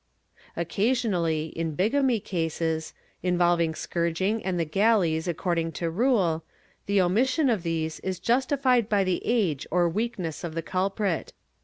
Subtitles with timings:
[0.57, 6.43] Occasionally, in bigamy cases, involving scourging and the galleys according to rule,
[6.87, 11.33] the omission of these is justified by the age or weakness of the culprit.